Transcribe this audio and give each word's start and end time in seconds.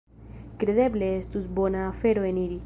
Kredeble 0.63 1.11
estus 1.19 1.47
bona 1.61 1.85
afero 1.93 2.27
eniri. 2.33 2.59